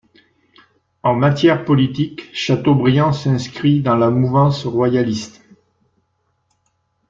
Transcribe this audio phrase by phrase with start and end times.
[1.03, 5.45] En matière politique, Chateaubriand s'inscrit dans la mouvance royaliste.